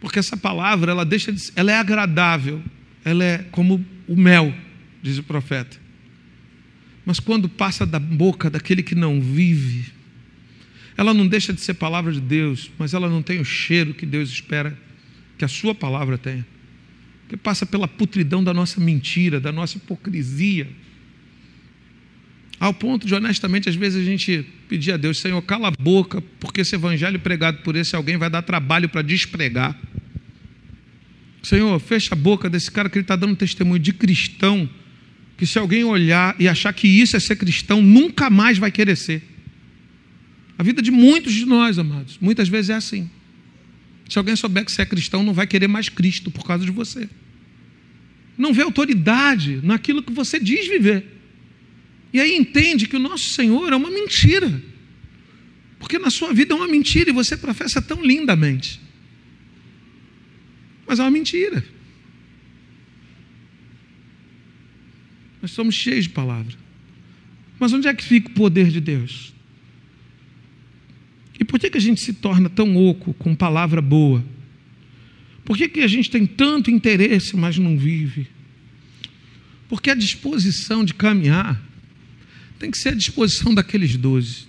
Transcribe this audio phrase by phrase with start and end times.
[0.00, 2.62] Porque essa palavra, ela deixa de, ela é agradável,
[3.04, 4.54] ela é como o mel,
[5.02, 5.76] diz o profeta.
[7.04, 9.92] Mas quando passa da boca daquele que não vive,
[10.96, 14.06] ela não deixa de ser palavra de Deus, mas ela não tem o cheiro que
[14.06, 14.76] Deus espera
[15.38, 16.46] que a sua palavra tenha.
[17.22, 20.68] Porque passa pela putridão da nossa mentira, da nossa hipocrisia.
[22.58, 26.22] Ao ponto de, honestamente, às vezes a gente pedir a Deus, Senhor, cala a boca,
[26.40, 29.78] porque esse evangelho pregado por esse alguém vai dar trabalho para despregar.
[31.46, 34.68] Senhor, fecha a boca desse cara que ele está dando testemunho de cristão,
[35.38, 38.96] que se alguém olhar e achar que isso é ser cristão, nunca mais vai querer
[38.96, 39.22] ser.
[40.58, 43.08] A vida de muitos de nós, amados, muitas vezes é assim.
[44.08, 46.72] Se alguém souber que você é cristão, não vai querer mais Cristo por causa de
[46.72, 47.08] você.
[48.36, 51.06] Não vê autoridade naquilo que você diz viver.
[52.12, 54.60] E aí entende que o nosso Senhor é uma mentira.
[55.78, 58.84] Porque na sua vida é uma mentira e você professa tão lindamente.
[60.86, 61.64] Mas é uma mentira.
[65.42, 66.54] Nós somos cheios de palavra.
[67.58, 69.32] Mas onde é que fica o poder de Deus?
[71.38, 74.24] E por que, que a gente se torna tão oco com palavra boa?
[75.44, 78.26] Por que, que a gente tem tanto interesse, mas não vive?
[79.68, 81.62] Porque a disposição de caminhar
[82.58, 84.46] tem que ser a disposição daqueles doze.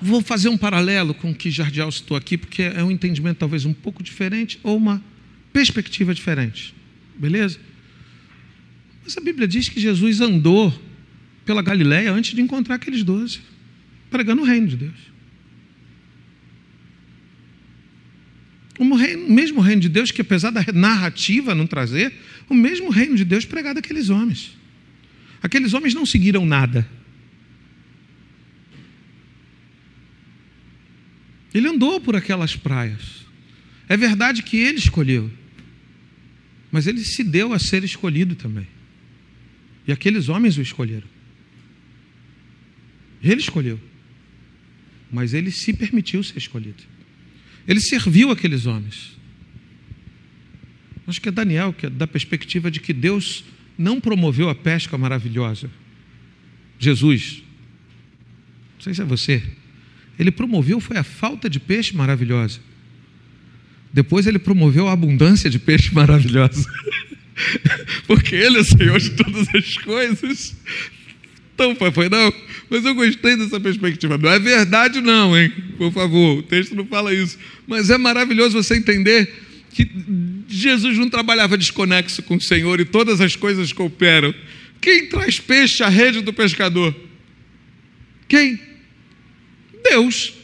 [0.00, 3.64] Vou fazer um paralelo com o que Jardial citou aqui, porque é um entendimento talvez
[3.64, 5.02] um pouco diferente ou uma
[5.52, 6.74] perspectiva diferente.
[7.18, 7.58] Beleza?
[9.02, 10.72] Mas a Bíblia diz que Jesus andou
[11.44, 13.40] pela Galiléia antes de encontrar aqueles doze,
[14.10, 15.16] pregando o reino de Deus.
[18.78, 22.12] O mesmo reino de Deus que, apesar da narrativa não trazer,
[22.48, 24.56] o mesmo reino de Deus pregado àqueles homens.
[25.42, 26.86] Aqueles homens não seguiram nada.
[31.56, 33.24] Ele andou por aquelas praias.
[33.88, 35.30] É verdade que ele escolheu,
[36.70, 38.66] mas ele se deu a ser escolhido também.
[39.88, 41.08] E aqueles homens o escolheram.
[43.22, 43.80] Ele escolheu,
[45.10, 46.82] mas ele se permitiu ser escolhido.
[47.66, 49.16] Ele serviu aqueles homens.
[51.06, 53.44] Acho que é Daniel, que é da perspectiva de que Deus
[53.78, 55.70] não promoveu a pesca maravilhosa.
[56.78, 57.42] Jesus,
[58.74, 59.42] não sei se é você,
[60.18, 62.60] ele promoveu foi a falta de peixe maravilhosa.
[63.92, 66.68] Depois ele promoveu a abundância de peixe maravilhosa.
[68.06, 70.56] Porque ele é Senhor de todas as coisas.
[71.54, 72.32] Então, foi não?
[72.68, 74.18] Mas eu gostei dessa perspectiva.
[74.18, 75.50] Não é verdade, não, hein?
[75.78, 77.38] Por favor, o texto não fala isso.
[77.66, 79.32] Mas é maravilhoso você entender
[79.72, 79.88] que
[80.48, 84.34] Jesus não trabalhava desconexo com o Senhor e todas as coisas cooperam.
[84.80, 86.94] Quem traz peixe à rede do pescador?
[88.28, 88.58] Quem?
[89.96, 90.34] Deus.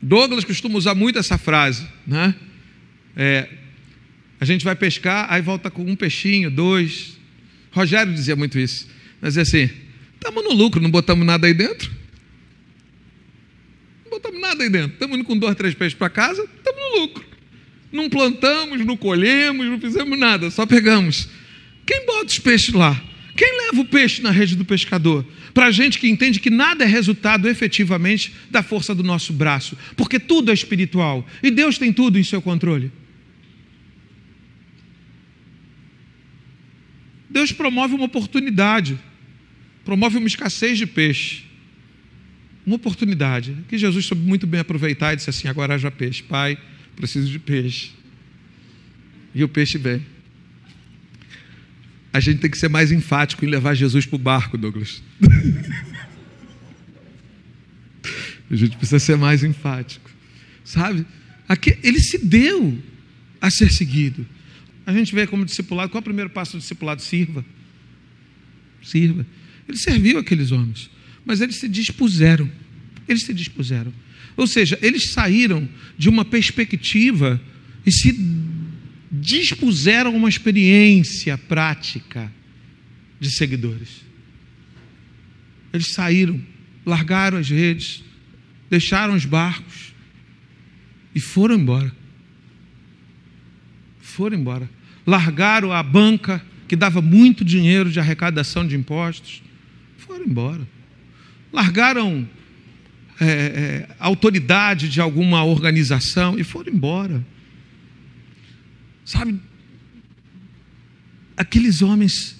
[0.00, 2.34] Douglas costuma usar muito essa frase, né?
[3.16, 3.48] É,
[4.40, 7.18] a gente vai pescar, aí volta com um peixinho, dois.
[7.70, 8.88] Rogério dizia muito isso.
[9.20, 9.70] Mas assim,
[10.14, 11.90] estamos no lucro, não botamos nada aí dentro.
[14.04, 14.92] Não botamos nada aí dentro.
[14.94, 17.24] Estamos indo com dois, três peixes para casa, estamos no lucro.
[17.92, 21.28] Não plantamos, não colhemos, não fizemos nada, só pegamos.
[21.86, 23.00] Quem bota os peixes lá?
[23.76, 25.24] O peixe na rede do pescador?
[25.52, 29.76] Para a gente que entende que nada é resultado efetivamente da força do nosso braço,
[29.96, 32.90] porque tudo é espiritual e Deus tem tudo em seu controle.
[37.28, 38.98] Deus promove uma oportunidade
[39.84, 41.44] promove uma escassez de peixe.
[42.66, 46.22] Uma oportunidade que Jesus soube muito bem aproveitar e disse assim: agora haja peixe.
[46.22, 46.56] Pai,
[46.96, 47.90] preciso de peixe.
[49.34, 50.13] E o peixe vem.
[52.14, 55.02] A gente tem que ser mais enfático em levar Jesus para o barco, Douglas.
[58.48, 60.08] a gente precisa ser mais enfático.
[60.64, 61.04] Sabe?
[61.48, 62.80] Aqui, ele se deu
[63.40, 64.24] a ser seguido.
[64.86, 67.02] A gente vê como discipulado, qual é o primeiro passo do discipulado?
[67.02, 67.44] Sirva.
[68.80, 69.26] Sirva.
[69.68, 70.88] Ele serviu aqueles homens,
[71.26, 72.48] mas eles se dispuseram.
[73.08, 73.92] Eles se dispuseram.
[74.36, 75.68] Ou seja, eles saíram
[75.98, 77.40] de uma perspectiva
[77.84, 78.12] e se
[79.20, 82.32] dispuseram uma experiência prática
[83.20, 84.02] de seguidores.
[85.72, 86.40] Eles saíram,
[86.84, 88.02] largaram as redes,
[88.68, 89.92] deixaram os barcos
[91.14, 91.92] e foram embora.
[94.00, 94.68] Foram embora.
[95.06, 99.42] Largaram a banca que dava muito dinheiro de arrecadação de impostos
[99.98, 100.66] foram embora.
[101.52, 102.28] Largaram
[103.20, 107.24] é, é, autoridade de alguma organização e foram embora.
[109.04, 109.38] Sabe,
[111.36, 112.36] aqueles homens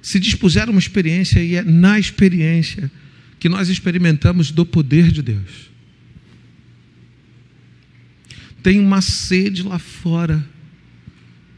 [0.00, 2.90] se dispuseram uma experiência e é na experiência
[3.38, 5.70] que nós experimentamos do poder de Deus.
[8.62, 10.44] Tem uma sede lá fora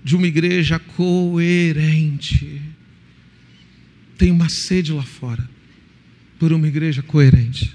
[0.02, 2.60] de uma igreja coerente.
[4.16, 5.48] Tem uma sede lá fora
[6.38, 7.74] por uma igreja coerente.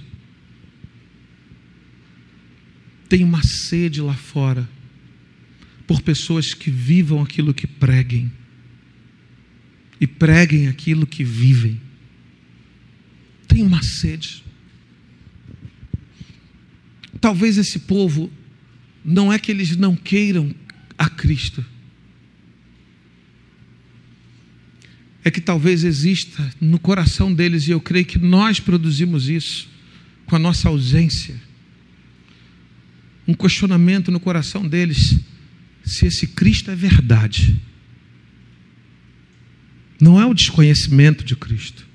[3.08, 4.68] Tem uma sede lá fora
[5.90, 8.32] por pessoas que vivam aquilo que preguem
[10.00, 11.82] e preguem aquilo que vivem.
[13.48, 14.44] Tem uma sede.
[17.20, 18.32] Talvez esse povo
[19.04, 20.54] não é que eles não queiram
[20.96, 21.66] a Cristo.
[25.26, 29.68] É que talvez exista no coração deles, e eu creio que nós produzimos isso
[30.28, 31.42] com a nossa ausência,
[33.28, 35.20] um questionamento no coração deles
[35.90, 37.60] se esse Cristo é verdade.
[40.00, 41.86] Não é o desconhecimento de Cristo.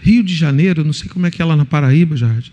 [0.00, 2.52] Rio de Janeiro, não sei como é que é lá na Paraíba, Jardim.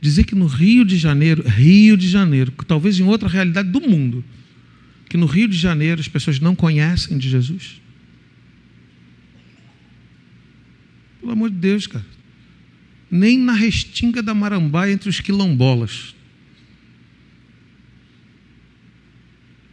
[0.00, 4.24] Dizer que no Rio de Janeiro, Rio de Janeiro, talvez em outra realidade do mundo,
[5.08, 7.80] que no Rio de Janeiro as pessoas não conhecem de Jesus.
[11.20, 12.06] Pelo amor de Deus, cara.
[13.10, 16.14] Nem na restinga da Marambá entre os quilombolas.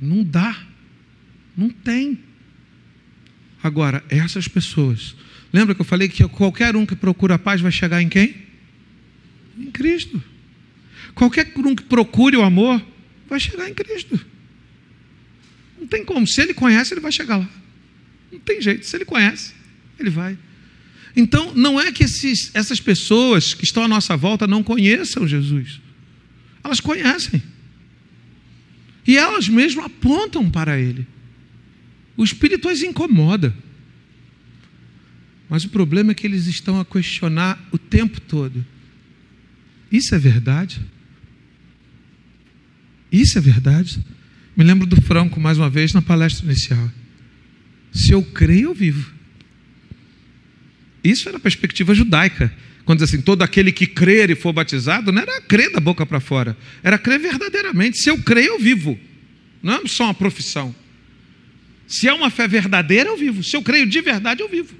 [0.06, 0.58] Não dá.
[1.58, 2.20] Não tem.
[3.62, 5.16] Agora, essas pessoas.
[5.52, 8.36] Lembra que eu falei que qualquer um que procura a paz vai chegar em quem?
[9.58, 10.22] Em Cristo.
[11.14, 12.86] Qualquer um que procure o amor
[13.28, 14.20] vai chegar em Cristo.
[15.80, 16.28] Não tem como.
[16.28, 17.50] Se ele conhece, ele vai chegar lá.
[18.32, 18.86] Não tem jeito.
[18.86, 19.54] Se ele conhece,
[19.98, 20.38] ele vai.
[21.16, 25.80] Então, não é que esses, essas pessoas que estão à nossa volta não conheçam Jesus.
[26.64, 27.42] Elas conhecem.
[29.06, 31.08] E elas mesmas apontam para Ele.
[32.18, 33.56] O Espírito as incomoda.
[35.50, 38.66] Mas o problema é que eles estão a questionar o tempo todo.
[39.92, 40.82] Isso é verdade?
[43.12, 44.04] Isso é verdade?
[44.58, 46.92] Me lembro do Franco, mais uma vez, na palestra inicial.
[47.92, 49.15] Se eu creio, eu vivo.
[51.06, 52.52] Isso era a perspectiva judaica.
[52.84, 56.06] Quando diz assim, todo aquele que crer e for batizado, não era crer da boca
[56.06, 58.00] para fora, era crer verdadeiramente.
[58.00, 59.00] Se eu creio, eu vivo.
[59.62, 60.74] Não é só uma profissão.
[61.88, 63.44] Se é uma fé verdadeira, eu vivo.
[63.44, 64.74] Se eu creio de verdade, eu vivo.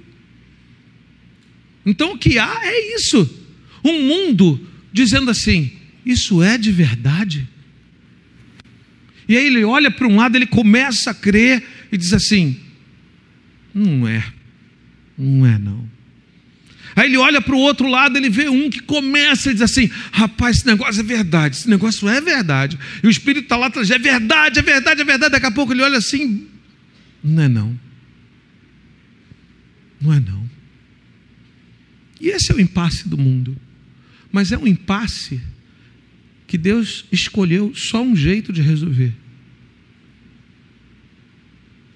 [1.84, 3.44] Então o que há é isso.
[3.84, 5.72] Um mundo dizendo assim:
[6.04, 7.48] isso é de verdade.
[9.28, 12.60] E aí ele olha para um lado, ele começa a crer e diz assim:
[13.72, 14.24] não é,
[15.16, 15.85] não é não.
[16.96, 19.90] Aí ele olha para o outro lado, ele vê um que começa a dizer assim:
[20.10, 22.78] rapaz, esse negócio é verdade, esse negócio é verdade.
[23.02, 25.32] E o Espírito está lá atrás, é verdade, é verdade, é verdade.
[25.32, 26.48] Daqui a pouco ele olha assim:
[27.22, 27.78] não é não.
[30.00, 30.48] Não é não.
[32.18, 33.54] E esse é o impasse do mundo.
[34.32, 35.40] Mas é um impasse
[36.46, 39.12] que Deus escolheu só um jeito de resolver.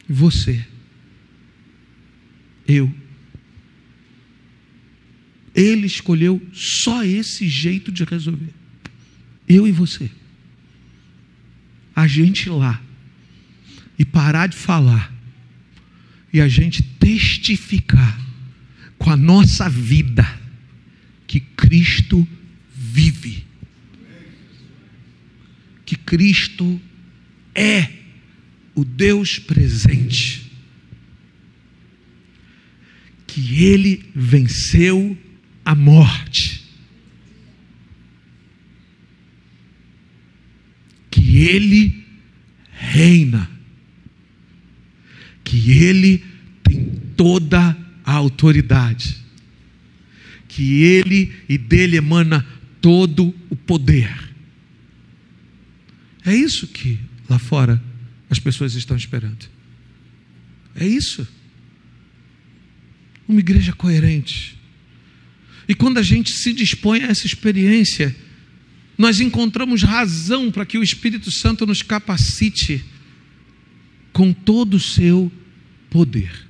[0.06, 0.62] Você.
[2.68, 2.92] Eu.
[5.60, 8.48] Ele escolheu só esse jeito de resolver.
[9.46, 10.10] Eu e você.
[11.94, 12.82] A gente lá.
[13.98, 15.12] E parar de falar.
[16.32, 18.18] E a gente testificar
[18.96, 20.26] com a nossa vida
[21.26, 22.26] que Cristo
[22.74, 23.44] vive.
[25.84, 26.80] Que Cristo
[27.54, 27.90] é
[28.74, 30.50] o Deus presente.
[33.26, 35.18] Que Ele venceu
[35.70, 36.64] a morte.
[41.08, 42.04] Que Ele
[42.72, 43.48] reina.
[45.44, 46.24] Que Ele
[46.64, 46.86] tem
[47.16, 49.16] toda a autoridade.
[50.48, 52.44] Que Ele e dele emana
[52.80, 54.12] todo o poder.
[56.26, 56.98] É isso que
[57.28, 57.80] lá fora
[58.28, 59.48] as pessoas estão esperando.
[60.74, 61.26] É isso.
[63.28, 64.59] Uma igreja coerente
[65.70, 68.12] e quando a gente se dispõe a essa experiência,
[68.98, 72.84] nós encontramos razão para que o Espírito Santo nos capacite
[74.12, 75.30] com todo o seu
[75.88, 76.49] poder.